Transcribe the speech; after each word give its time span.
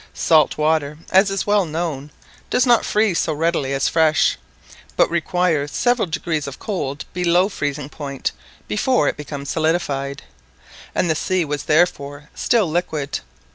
Salt 0.15 0.57
water, 0.57 0.97
as 1.11 1.29
is 1.29 1.45
well 1.45 1.63
known, 1.63 2.09
does 2.49 2.65
not 2.65 2.83
freeze 2.83 3.19
so 3.19 3.33
readily 3.33 3.71
as 3.71 3.87
fresh, 3.87 4.35
but 4.95 5.07
requires 5.11 5.69
several 5.73 6.07
degrees 6.07 6.47
of 6.47 6.57
cold 6.57 7.05
below 7.13 7.47
freezing 7.49 7.87
point 7.87 8.31
before 8.67 9.07
it 9.07 9.15
becomes 9.15 9.51
solidified, 9.51 10.23
and 10.95 11.07
the 11.07 11.13
sea 11.13 11.45
was 11.45 11.65
therefore 11.65 12.31
still 12.33 12.67
liquid. 12.67 13.19